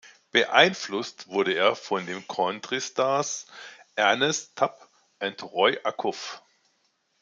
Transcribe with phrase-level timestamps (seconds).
[0.31, 3.45] Beeinflusst wurde er von den Country-Stars
[3.95, 4.89] Ernest Tubb
[5.19, 6.41] und Roy Acuff.